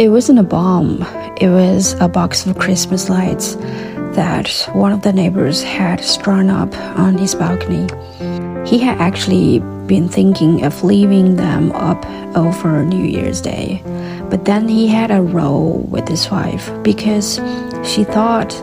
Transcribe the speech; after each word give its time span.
It 0.00 0.08
wasn't 0.08 0.38
a 0.38 0.42
bomb, 0.42 1.02
it 1.36 1.50
was 1.50 1.92
a 2.00 2.08
box 2.08 2.46
of 2.46 2.58
Christmas 2.58 3.10
lights 3.10 3.56
that 4.16 4.48
one 4.72 4.92
of 4.92 5.02
the 5.02 5.12
neighbors 5.12 5.62
had 5.62 6.02
strung 6.02 6.48
up 6.48 6.74
on 6.98 7.18
his 7.18 7.34
balcony. 7.34 7.86
He 8.66 8.78
had 8.78 8.98
actually 8.98 9.58
been 9.86 10.08
thinking 10.08 10.64
of 10.64 10.82
leaving 10.82 11.36
them 11.36 11.70
up 11.72 12.02
over 12.34 12.82
New 12.82 13.04
Year's 13.04 13.42
Day, 13.42 13.82
but 14.30 14.46
then 14.46 14.68
he 14.68 14.86
had 14.86 15.10
a 15.10 15.20
row 15.20 15.84
with 15.90 16.08
his 16.08 16.30
wife 16.30 16.72
because 16.82 17.38
she 17.84 18.04
thought 18.04 18.54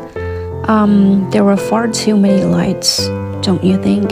um, 0.67 1.29
there 1.29 1.43
were 1.43 1.55
far 1.55 1.87
too 1.87 2.17
many 2.17 2.45
lights, 2.45 3.05
don't 3.43 3.63
you 3.63 3.79
think? 3.83 4.11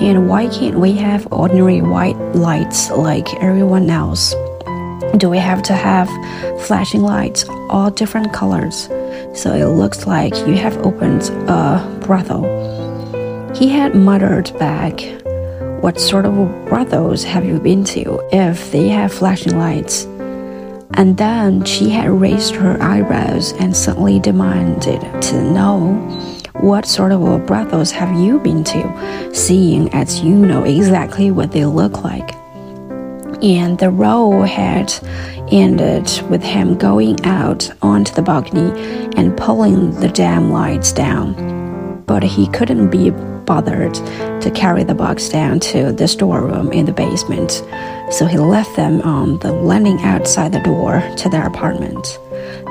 And 0.00 0.28
why 0.28 0.46
can't 0.46 0.78
we 0.78 0.92
have 0.92 1.26
ordinary 1.32 1.82
white 1.82 2.16
lights 2.36 2.90
like 2.90 3.26
everyone 3.42 3.90
else? 3.90 4.36
Do 5.16 5.28
we 5.28 5.38
have 5.38 5.60
to 5.64 5.74
have 5.74 6.08
flashing 6.62 7.02
lights, 7.02 7.44
all 7.68 7.90
different 7.90 8.32
colors, 8.32 8.86
so 9.34 9.52
it 9.52 9.66
looks 9.66 10.06
like 10.06 10.36
you 10.46 10.54
have 10.54 10.76
opened 10.78 11.22
a 11.48 11.98
brothel? 12.00 12.44
He 13.52 13.68
had 13.68 13.96
muttered 13.96 14.56
back, 14.58 15.00
What 15.82 16.00
sort 16.00 16.26
of 16.26 16.34
brothels 16.66 17.24
have 17.24 17.44
you 17.44 17.58
been 17.58 17.82
to 17.86 18.20
if 18.30 18.70
they 18.70 18.88
have 18.88 19.12
flashing 19.12 19.58
lights? 19.58 20.04
And 20.94 21.16
then 21.16 21.64
she 21.64 21.90
had 21.90 22.08
raised 22.08 22.54
her 22.54 22.80
eyebrows 22.80 23.52
and 23.54 23.76
suddenly 23.76 24.20
demanded 24.20 25.00
to 25.22 25.42
know 25.42 25.94
what 26.54 26.86
sort 26.86 27.10
of 27.10 27.46
brothels 27.46 27.90
have 27.90 28.16
you 28.16 28.38
been 28.38 28.62
to, 28.62 29.34
seeing 29.34 29.92
as 29.92 30.20
you 30.20 30.36
know 30.36 30.62
exactly 30.62 31.32
what 31.32 31.50
they 31.50 31.64
look 31.64 32.04
like 32.04 32.39
and 33.42 33.78
the 33.78 33.90
row 33.90 34.42
had 34.42 34.92
ended 35.50 36.08
with 36.28 36.42
him 36.42 36.76
going 36.76 37.24
out 37.24 37.70
onto 37.82 38.14
the 38.14 38.22
balcony 38.22 38.70
and 39.16 39.36
pulling 39.36 39.92
the 40.00 40.08
damn 40.08 40.50
lights 40.50 40.92
down. 40.92 42.04
But 42.06 42.22
he 42.22 42.48
couldn't 42.48 42.90
be 42.90 43.10
bothered 43.10 43.94
to 44.42 44.50
carry 44.54 44.84
the 44.84 44.94
box 44.94 45.28
down 45.28 45.60
to 45.60 45.92
the 45.92 46.06
storeroom 46.06 46.72
in 46.72 46.86
the 46.86 46.92
basement, 46.92 47.62
so 48.10 48.26
he 48.26 48.38
left 48.38 48.76
them 48.76 49.00
on 49.02 49.38
the 49.40 49.52
landing 49.52 50.00
outside 50.02 50.52
the 50.52 50.60
door 50.60 51.02
to 51.16 51.28
their 51.28 51.46
apartment. 51.46 52.18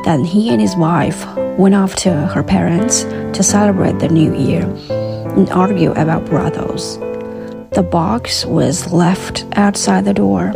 Then 0.06 0.24
he 0.24 0.50
and 0.50 0.62
his 0.62 0.76
wife 0.76 1.26
went 1.58 1.76
off 1.76 1.96
to 1.98 2.12
her 2.28 2.44
parents 2.44 3.04
to 3.04 3.44
celebrate 3.44 4.00
the 4.00 4.08
new 4.08 4.34
year 4.34 4.64
and 5.36 5.50
argue 5.50 5.92
about 5.92 6.26
brothels. 6.26 6.98
The 7.72 7.84
box 7.84 8.46
was 8.46 8.92
left 8.92 9.46
outside 9.54 10.06
the 10.06 10.14
door 10.14 10.48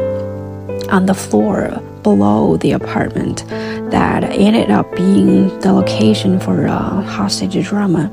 on 0.89 1.06
the 1.06 1.14
floor 1.14 1.70
below 2.02 2.58
the 2.58 2.72
apartment 2.72 3.45
that 3.92 4.23
ended 4.23 4.72
up 4.72 4.94
being 4.95 5.47
the 5.59 5.73
location 5.73 6.39
for 6.39 6.66
a 6.66 6.72
hostage 6.73 7.67
drama. 7.67 8.08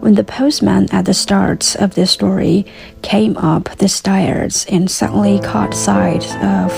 When 0.00 0.14
the 0.14 0.24
postman 0.24 0.88
at 0.92 1.04
the 1.04 1.14
start 1.14 1.76
of 1.76 1.94
this 1.94 2.10
story 2.10 2.66
came 3.02 3.36
up 3.36 3.64
the 3.76 3.88
stairs 3.88 4.66
and 4.68 4.90
suddenly 4.90 5.38
caught 5.40 5.72
sight 5.72 6.24
of 6.42 6.70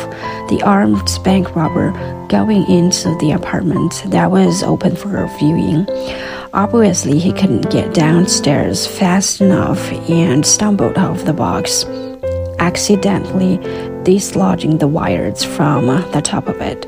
the 0.51 0.61
armed 0.65 1.09
bank 1.25 1.57
robber 1.57 1.93
going 2.29 2.69
into 2.69 3.17
the 3.21 3.33
apartment 3.33 4.03
that 4.09 4.31
was 4.31 4.63
open 4.63 4.97
for 4.97 5.27
viewing, 5.39 5.87
obviously 6.55 7.19
he 7.19 7.33
couldn't 7.33 7.71
get 7.71 7.95
downstairs 7.95 8.87
fast 8.87 9.41
enough 9.41 9.81
and 10.09 10.45
stumbled 10.45 10.99
off 10.99 11.25
the 11.25 11.33
box, 11.33 11.85
accidentally 12.59 13.59
dislodging 14.05 14.79
the 14.79 14.89
wires 14.89 15.45
from 15.45 15.87
the 15.87 16.21
top 16.23 16.49
of 16.49 16.61
it. 16.61 16.87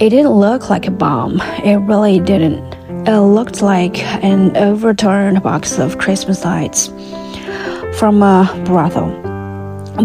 It 0.00 0.10
didn't 0.10 0.32
look 0.32 0.70
like 0.70 0.86
a 0.86 0.90
bomb, 0.90 1.40
it 1.64 1.76
really 1.76 2.20
didn't. 2.20 2.62
It 3.06 3.20
looked 3.20 3.62
like 3.62 3.98
an 4.22 4.56
overturned 4.56 5.42
box 5.42 5.78
of 5.78 5.98
Christmas 5.98 6.44
lights 6.44 6.88
from 7.98 8.22
a 8.22 8.62
brothel. 8.64 9.16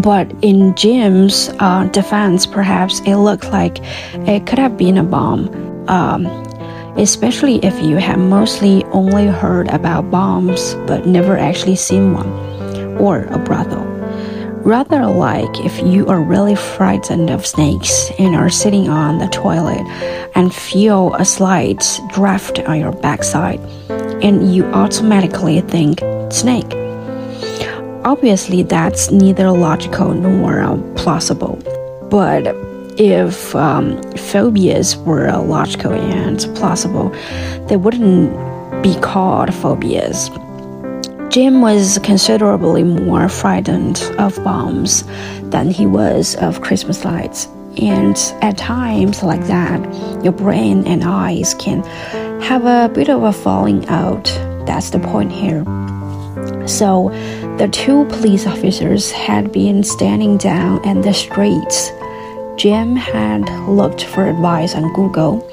But 0.01 0.29
in 0.41 0.75
Jim's 0.75 1.50
uh, 1.59 1.85
defense, 1.91 2.45
perhaps 2.45 3.00
it 3.01 3.16
looked 3.16 3.51
like 3.51 3.78
it 4.28 4.45
could 4.45 4.59
have 4.59 4.75
been 4.78 4.97
a 4.97 5.03
bomb, 5.03 5.47
um, 5.88 6.44
especially 6.97 7.63
if 7.63 7.81
you 7.81 7.97
have 7.97 8.19
mostly 8.19 8.83
only 8.85 9.28
heard 9.28 9.67
about 9.69 10.09
bombs 10.11 10.75
but 10.88 11.06
never 11.06 11.38
actually 11.38 11.75
seen 11.75 12.13
one, 12.13 12.29
or 12.97 13.25
a 13.25 13.38
brothel. 13.38 13.83
Rather 14.63 15.05
like 15.05 15.59
if 15.59 15.79
you 15.85 16.07
are 16.07 16.22
really 16.22 16.55
frightened 16.55 17.29
of 17.29 17.45
snakes 17.45 18.09
and 18.17 18.35
are 18.35 18.50
sitting 18.50 18.89
on 18.89 19.19
the 19.19 19.28
toilet 19.28 19.85
and 20.34 20.53
feel 20.53 21.13
a 21.13 21.25
slight 21.25 21.84
draft 22.13 22.59
on 22.59 22.79
your 22.79 22.91
backside, 22.91 23.59
and 24.23 24.53
you 24.55 24.66
automatically 24.66 25.61
think 25.61 26.00
snake. 26.31 26.73
Obviously, 28.05 28.63
that's 28.63 29.11
neither 29.11 29.51
logical 29.51 30.13
nor 30.13 30.78
plausible. 30.95 31.59
But 32.09 32.55
if 32.97 33.56
um, 33.56 34.01
phobias 34.13 34.97
were 34.97 35.31
logical 35.38 35.94
and 35.94 36.39
plausible, 36.56 37.09
they 37.67 37.78
wouldn't 37.78 38.31
be 38.81 38.95
called 39.00 39.53
phobias. 39.53 40.29
Jim 41.29 41.61
was 41.61 42.00
considerably 42.03 42.84
more 42.84 43.28
frightened 43.28 44.01
of 44.17 44.41
bombs 44.44 45.03
than 45.50 45.69
he 45.69 45.85
was 45.85 46.35
of 46.35 46.61
Christmas 46.61 47.03
lights. 47.03 47.47
And 47.78 48.17
at 48.41 48.57
times 48.57 49.22
like 49.22 49.45
that, 49.47 49.81
your 50.23 50.31
brain 50.31 50.88
and 50.88 51.03
eyes 51.03 51.53
can 51.55 51.84
have 52.41 52.66
a 52.66 52.94
bit 52.94 53.09
of 53.09 53.23
a 53.23 53.34
falling 53.34 53.85
out. 53.88 54.25
That's 54.66 54.91
the 54.91 55.00
point 55.00 55.31
here. 55.31 55.66
So, 56.67 57.09
the 57.57 57.69
two 57.72 58.05
police 58.05 58.45
officers 58.45 59.11
had 59.11 59.51
been 59.51 59.84
standing 59.84 60.38
down 60.38 60.84
in 60.85 61.01
the 61.01 61.13
streets. 61.13 61.91
Jim 62.57 62.95
had 62.95 63.49
looked 63.67 64.05
for 64.05 64.27
advice 64.27 64.75
on 64.75 64.93
Google 64.93 65.45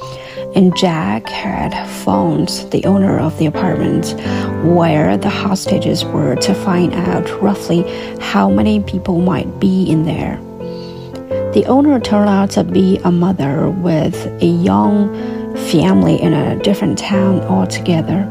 and 0.55 0.77
Jack 0.77 1.29
had 1.29 1.75
phoned 2.05 2.49
the 2.71 2.85
owner 2.85 3.19
of 3.19 3.37
the 3.39 3.47
apartment 3.47 4.15
where 4.65 5.17
the 5.17 5.29
hostages 5.29 6.05
were 6.05 6.37
to 6.37 6.55
find 6.55 6.95
out 6.95 7.43
roughly 7.43 7.83
how 8.21 8.49
many 8.49 8.81
people 8.81 9.21
might 9.21 9.59
be 9.59 9.91
in 9.91 10.05
there. 10.05 10.37
The 11.53 11.65
owner 11.67 11.99
turned 11.99 12.29
out 12.29 12.51
to 12.53 12.65
be 12.65 12.99
a 12.99 13.11
mother 13.11 13.69
with 13.69 14.15
a 14.41 14.47
young 14.47 15.13
family 15.71 16.21
in 16.21 16.33
a 16.35 16.63
different 16.63 16.99
town 16.99 17.41
altogether. 17.41 18.29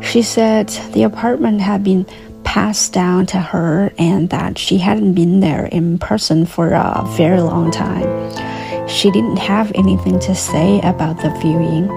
She 0.00 0.22
said 0.22 0.68
the 0.92 1.02
apartment 1.02 1.60
had 1.60 1.84
been 1.84 2.06
passed 2.46 2.92
down 2.92 3.26
to 3.26 3.38
her 3.38 3.92
and 3.98 4.30
that 4.30 4.56
she 4.56 4.78
hadn't 4.78 5.12
been 5.12 5.40
there 5.40 5.66
in 5.66 5.98
person 5.98 6.46
for 6.46 6.70
a 6.70 7.04
very 7.16 7.40
long 7.42 7.70
time. 7.70 8.08
She 8.88 9.10
didn't 9.10 9.36
have 9.36 9.72
anything 9.74 10.18
to 10.20 10.34
say 10.34 10.78
about 10.78 11.20
the 11.20 11.30
viewing. 11.40 11.88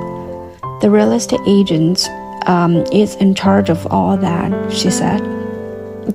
The 0.81 0.89
real 0.89 1.13
estate 1.13 1.39
agent 1.47 2.09
um, 2.47 2.77
is 2.91 3.15
in 3.17 3.35
charge 3.35 3.69
of 3.69 3.85
all 3.87 4.17
that, 4.17 4.73
she 4.73 4.89
said. 4.89 5.19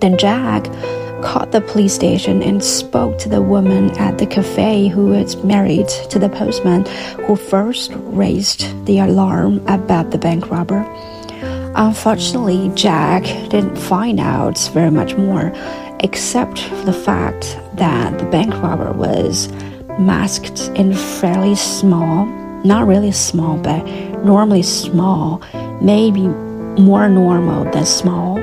Then 0.00 0.18
Jack 0.18 0.64
called 1.22 1.52
the 1.52 1.60
police 1.60 1.94
station 1.94 2.42
and 2.42 2.62
spoke 2.62 3.16
to 3.18 3.28
the 3.28 3.40
woman 3.40 3.90
at 3.98 4.18
the 4.18 4.26
cafe 4.26 4.88
who 4.88 5.06
was 5.06 5.36
married 5.44 5.88
to 6.10 6.18
the 6.18 6.28
postman 6.28 6.84
who 7.24 7.36
first 7.36 7.92
raised 7.94 8.84
the 8.86 8.98
alarm 8.98 9.64
about 9.68 10.10
the 10.10 10.18
bank 10.18 10.50
robber. 10.50 10.84
Unfortunately, 11.76 12.70
Jack 12.76 13.24
didn't 13.50 13.76
find 13.76 14.20
out 14.20 14.56
very 14.72 14.92
much 14.92 15.16
more, 15.16 15.52
except 16.00 16.60
for 16.60 16.84
the 16.84 16.92
fact 16.92 17.58
that 17.74 18.16
the 18.18 18.24
bank 18.26 18.54
robber 18.62 18.92
was 18.92 19.48
masked 19.98 20.70
and 20.76 20.96
fairly 20.96 21.56
small, 21.56 22.26
not 22.64 22.86
really 22.86 23.10
small, 23.10 23.56
but 23.56 23.84
normally 24.24 24.62
small, 24.62 25.42
maybe 25.80 26.28
more 26.80 27.08
normal 27.08 27.64
than 27.72 27.84
small. 27.84 28.36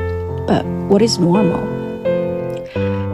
But 0.46 0.66
what 0.90 1.02
is 1.02 1.18
normal? 1.18 1.62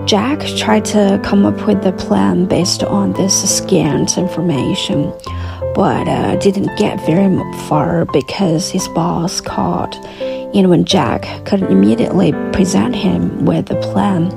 Jack 0.08 0.40
tried 0.58 0.86
to 0.86 1.20
come 1.24 1.46
up 1.46 1.68
with 1.68 1.86
a 1.86 1.92
plan 1.92 2.46
based 2.46 2.82
on 2.84 3.14
this 3.14 3.58
scant 3.58 4.18
information, 4.18 5.14
but 5.78 6.08
uh, 6.08 6.36
didn't 6.38 6.76
get 6.76 7.00
very 7.06 7.38
far 7.68 8.06
because 8.06 8.68
his 8.68 8.88
boss 8.88 9.40
called. 9.40 9.94
And 10.56 10.72
when 10.72 10.86
Jack 10.86 11.46
could 11.46 11.62
immediately 11.62 12.32
present 12.52 12.96
him 12.96 13.46
with 13.46 13.68
the 13.68 13.76
plan, 13.76 14.30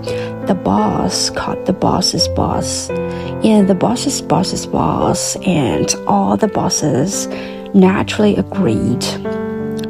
the 0.45 0.55
boss 0.55 1.31
caught 1.31 1.65
the 1.65 1.73
boss's 1.73 2.29
boss, 2.29 2.91
and 2.91 3.69
the 3.69 3.75
boss's 3.75 4.21
boss's 4.21 4.67
boss, 4.67 5.37
and 5.37 5.95
all 6.07 6.37
the 6.37 6.47
bosses 6.47 7.27
naturally 7.73 8.37
agreed, 8.37 9.01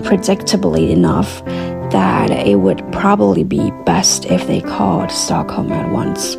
predictably 0.06 0.91
enough, 0.91 1.44
that 1.91 2.31
it 2.31 2.61
would 2.61 2.81
probably 2.93 3.43
be 3.43 3.73
best 3.85 4.25
if 4.26 4.46
they 4.46 4.61
called 4.61 5.11
Stockholm 5.11 5.73
at 5.73 5.91
once. 5.91 6.37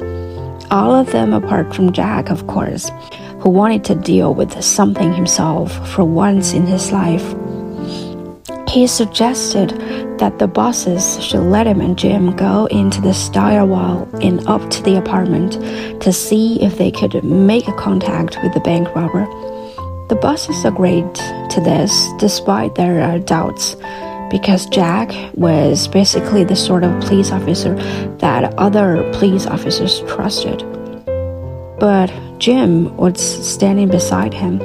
All 0.71 0.95
of 0.95 1.11
them, 1.11 1.33
apart 1.33 1.75
from 1.75 1.91
Jack, 1.91 2.29
of 2.29 2.47
course, 2.47 2.89
who 3.41 3.49
wanted 3.49 3.83
to 3.85 3.95
deal 3.95 4.33
with 4.33 4.61
something 4.63 5.13
himself 5.13 5.89
for 5.89 6.05
once 6.05 6.53
in 6.53 6.65
his 6.67 6.91
life. 6.91 7.35
He 8.69 8.87
suggested 8.87 9.71
that 10.19 10.37
the 10.39 10.47
bosses 10.47 11.21
should 11.21 11.41
let 11.41 11.67
him 11.67 11.81
and 11.81 11.97
Jim 11.97 12.35
go 12.35 12.67
into 12.67 13.01
the 13.01 13.13
stairwell 13.13 14.07
and 14.21 14.47
up 14.47 14.69
to 14.69 14.83
the 14.83 14.97
apartment 14.97 15.53
to 16.01 16.13
see 16.13 16.61
if 16.61 16.77
they 16.77 16.91
could 16.91 17.23
make 17.23 17.67
a 17.67 17.73
contact 17.73 18.37
with 18.43 18.53
the 18.53 18.59
bank 18.59 18.87
robber. 18.95 19.25
The 20.07 20.19
bosses 20.21 20.63
agreed 20.63 21.13
to 21.15 21.61
this 21.61 22.07
despite 22.19 22.75
their 22.75 23.01
uh, 23.01 23.17
doubts 23.17 23.75
because 24.29 24.67
Jack 24.67 25.11
was 25.33 25.87
basically 25.87 26.43
the 26.43 26.55
sort 26.55 26.83
of 26.83 27.01
police 27.01 27.31
officer 27.31 27.75
that 28.19 28.53
other 28.57 29.11
police 29.13 29.47
officers 29.47 29.99
trusted. 30.01 30.59
But 31.79 32.09
Jim 32.41 32.97
was 32.97 33.21
standing 33.21 33.87
beside 33.87 34.33
him 34.33 34.59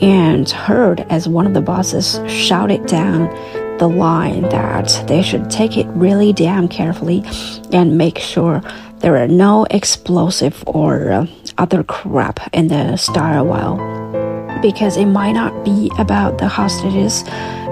and 0.00 0.48
heard 0.48 1.00
as 1.10 1.28
one 1.28 1.46
of 1.46 1.52
the 1.52 1.60
bosses 1.60 2.18
shouted 2.26 2.86
down 2.86 3.28
the 3.76 3.86
line 3.86 4.40
that 4.48 5.04
they 5.08 5.20
should 5.20 5.50
take 5.50 5.76
it 5.76 5.86
really 5.88 6.32
damn 6.32 6.66
carefully 6.66 7.22
and 7.70 7.98
make 7.98 8.16
sure 8.16 8.62
there 9.00 9.22
are 9.22 9.28
no 9.28 9.66
explosive 9.70 10.64
or 10.66 11.28
other 11.58 11.84
crap 11.84 12.40
in 12.54 12.68
the 12.68 12.96
stairwell 12.96 13.76
because 14.62 14.96
it 14.96 15.04
might 15.04 15.32
not 15.32 15.66
be 15.66 15.92
about 15.98 16.38
the 16.38 16.48
hostages. 16.48 17.24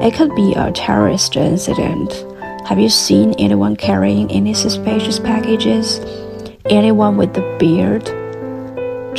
It 0.03 0.13
could 0.13 0.35
be 0.35 0.53
a 0.53 0.71
terrorist 0.73 1.35
incident. 1.37 2.13
Have 2.67 2.79
you 2.79 2.91
seen 2.91 3.35
anyone 3.39 3.75
carrying 3.75 4.31
any 4.31 4.53
suspicious 4.53 5.19
packages? 5.19 5.99
Anyone 6.67 7.17
with 7.17 7.35
a 7.39 7.57
beard? 7.59 8.20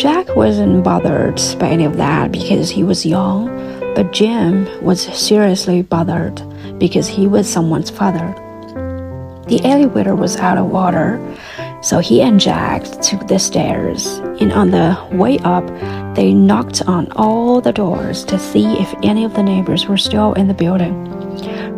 Jack 0.01 0.36
wasn't 0.36 0.83
bothered 0.83 1.39
by 1.59 1.68
any 1.68 1.86
of 1.86 1.98
that 1.98 2.31
because 2.31 2.71
he 2.71 2.83
was 2.83 3.06
young, 3.06 3.45
but 3.94 4.12
Jim 4.12 4.68
was 4.83 5.00
seriously 5.00 5.83
bothered 5.83 6.42
because 6.80 7.07
he 7.07 7.27
was 7.27 7.48
someone's 7.48 7.92
father. 7.92 8.33
The 9.48 9.62
elevator 9.63 10.15
was 10.15 10.38
out 10.38 10.57
of 10.57 10.71
water, 10.71 11.21
so 11.83 12.00
he 12.00 12.19
and 12.19 12.39
Jack 12.39 12.81
took 13.03 13.27
the 13.27 13.38
stairs, 13.38 14.18
and 14.39 14.51
on 14.53 14.71
the 14.71 14.98
way 15.12 15.38
up, 15.44 15.68
they 16.15 16.33
knocked 16.33 16.81
on 16.88 17.12
all 17.12 17.62
the 17.62 17.71
doors 17.71 18.24
to 18.25 18.39
see 18.39 18.80
if 18.80 18.92
any 19.03 19.24
of 19.24 19.36
the 19.36 19.44
neighbors 19.44 19.86
were 19.86 19.98
still 19.98 20.33
in 20.33 20.48
the 20.48 20.56
building. 20.56 20.95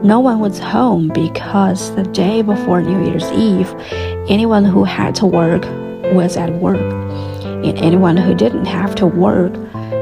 No 0.01 0.21
one 0.21 0.39
was 0.39 0.59
home 0.59 1.09
because 1.09 1.93
the 1.97 2.03
day 2.03 2.41
before 2.41 2.81
New 2.81 3.05
Year's 3.05 3.29
Eve, 3.33 3.75
anyone 4.29 4.63
who 4.63 4.85
had 4.85 5.13
to 5.15 5.25
work 5.25 5.65
was 6.13 6.37
at 6.37 6.53
work, 6.61 7.02
and 7.63 7.77
anyone 7.80 8.18
who 8.18 8.36
didn't 8.36 8.65
have 8.65 8.95
to 8.95 9.06
work 9.06 9.56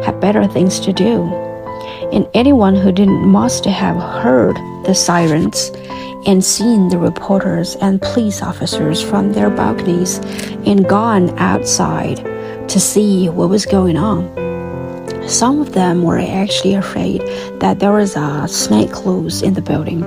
had 0.04 0.20
better 0.20 0.48
things 0.48 0.80
to 0.82 0.94
do. 0.94 1.24
And 2.12 2.28
anyone 2.34 2.76
who 2.76 2.92
didn't 2.92 3.28
must 3.28 3.66
have 3.66 3.96
heard 3.96 4.56
the 4.86 4.94
sirens 4.94 5.72
and 6.26 6.44
seen 6.44 6.90
the 6.90 6.98
reporters 6.98 7.76
and 7.78 8.02
police 8.02 8.42
officers 8.42 9.02
from 9.02 9.34
their 9.34 9.50
balconies 9.50 10.20
and 10.66 10.88
gone 10.88 11.38
outside 11.40 12.18
to 12.70 12.80
see 12.80 13.30
what 13.30 13.50
was 13.50 13.66
going 13.66 13.98
on. 13.98 14.30
Some 15.28 15.62
of 15.62 15.74
them 15.74 16.04
were 16.04 16.20
actually 16.20 16.76
afraid 16.76 17.22
that 17.60 17.80
there 17.80 17.92
was 17.92 18.16
a 18.16 18.48
snake 18.48 19.06
loose 19.06 19.42
in 19.42 19.54
the 19.54 19.62
building 19.62 20.02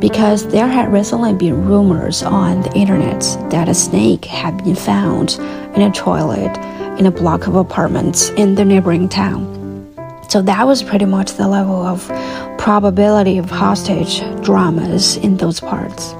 because 0.00 0.46
there 0.48 0.68
had 0.68 0.92
recently 0.92 1.34
been 1.34 1.64
rumors 1.66 2.22
on 2.22 2.62
the 2.62 2.72
internet 2.74 3.20
that 3.50 3.68
a 3.68 3.74
snake 3.74 4.24
had 4.24 4.62
been 4.64 4.76
found 4.76 5.38
in 5.74 5.82
a 5.82 5.90
toilet 5.92 6.56
in 6.98 7.06
a 7.06 7.10
block 7.10 7.46
of 7.46 7.54
apartments 7.54 8.30
in 8.30 8.56
the 8.56 8.64
neighboring 8.64 9.08
town. 9.08 9.54
So 10.28 10.42
that 10.42 10.66
was 10.66 10.82
pretty 10.82 11.06
much 11.06 11.32
the 11.32 11.48
level 11.48 11.82
of 11.82 12.06
probability 12.58 13.38
of 13.38 13.48
hostage 13.48 14.20
dramas 14.44 15.16
in 15.16 15.38
those 15.38 15.60
parts. 15.60 16.12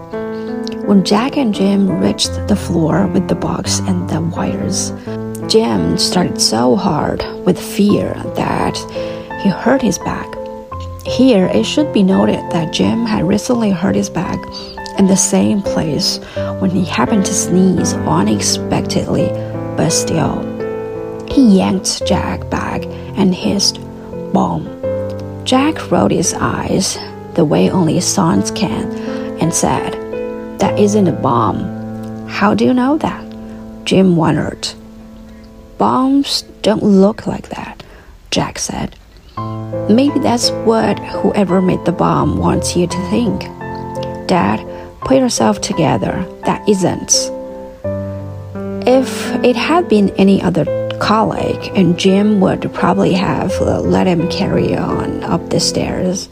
When 0.86 1.04
Jack 1.04 1.36
and 1.36 1.52
Jim 1.52 2.00
reached 2.00 2.32
the 2.48 2.56
floor 2.56 3.06
with 3.08 3.28
the 3.28 3.34
box 3.34 3.80
and 3.80 4.08
the 4.08 4.22
wires, 4.22 4.92
Jim 5.52 5.98
started 5.98 6.40
so 6.40 6.76
hard 6.76 7.22
with 7.44 7.58
fear 7.58 8.14
that 8.36 8.76
he 9.42 9.50
hurt 9.50 9.82
his 9.82 9.98
back. 9.98 10.26
Here, 11.04 11.46
it 11.46 11.64
should 11.64 11.92
be 11.92 12.02
noted 12.02 12.40
that 12.50 12.72
Jim 12.72 13.04
had 13.04 13.28
recently 13.28 13.70
hurt 13.70 13.96
his 13.96 14.08
back 14.08 14.38
in 14.98 15.06
the 15.06 15.16
same 15.16 15.60
place 15.60 16.18
when 16.60 16.70
he 16.70 16.84
happened 16.84 17.26
to 17.26 17.34
sneeze 17.34 17.92
unexpectedly, 17.94 19.28
but 19.76 19.90
still. 19.90 20.57
He 21.38 21.58
yanked 21.58 22.04
Jack 22.04 22.50
back 22.50 22.84
and 23.16 23.32
hissed, 23.32 23.78
Bomb. 24.32 24.66
Jack 25.44 25.88
rolled 25.88 26.10
his 26.10 26.34
eyes 26.34 26.98
the 27.34 27.44
way 27.44 27.70
only 27.70 28.00
sons 28.00 28.50
can 28.50 28.90
and 29.40 29.54
said, 29.54 29.92
That 30.58 30.76
isn't 30.76 31.06
a 31.06 31.12
bomb. 31.12 32.26
How 32.26 32.54
do 32.54 32.64
you 32.64 32.74
know 32.74 32.98
that? 32.98 33.24
Jim 33.84 34.16
wondered. 34.16 34.66
Bombs 35.78 36.42
don't 36.62 36.82
look 36.82 37.28
like 37.28 37.50
that, 37.50 37.84
Jack 38.32 38.58
said. 38.58 38.96
Maybe 39.88 40.18
that's 40.18 40.50
what 40.66 40.98
whoever 40.98 41.62
made 41.62 41.84
the 41.84 41.92
bomb 41.92 42.38
wants 42.38 42.74
you 42.74 42.88
to 42.88 43.10
think. 43.10 43.42
Dad, 44.26 44.58
put 45.02 45.18
yourself 45.18 45.60
together. 45.60 46.26
That 46.46 46.68
isn't. 46.68 47.30
If 48.88 49.32
it 49.44 49.54
had 49.54 49.88
been 49.88 50.10
any 50.16 50.42
other 50.42 50.64
colleague, 51.00 51.70
and 51.74 51.98
Jim 51.98 52.40
would 52.40 52.72
probably 52.72 53.12
have 53.12 53.52
uh, 53.60 53.80
let 53.80 54.06
him 54.06 54.28
carry 54.28 54.76
on 54.76 55.22
up 55.24 55.50
the 55.50 55.60
stairs. 55.60 56.28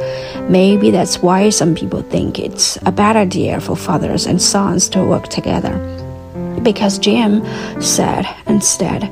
Maybe 0.48 0.90
that's 0.90 1.18
why 1.22 1.50
some 1.50 1.74
people 1.74 2.02
think 2.02 2.38
it's 2.38 2.76
a 2.86 2.92
bad 2.92 3.16
idea 3.16 3.60
for 3.60 3.76
fathers 3.76 4.26
and 4.26 4.40
sons 4.40 4.88
to 4.90 5.04
work 5.04 5.28
together. 5.28 5.76
Because 6.62 6.98
Jim 6.98 7.44
said 7.80 8.26
instead, 8.46 9.11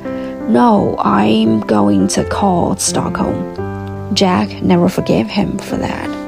No, 0.48 0.96
I'm 0.98 1.60
going 1.60 2.08
to 2.08 2.24
call 2.24 2.76
Stockholm. 2.76 4.14
Jack 4.14 4.62
never 4.62 4.88
forgave 4.88 5.28
him 5.28 5.58
for 5.58 5.76
that. 5.76 6.23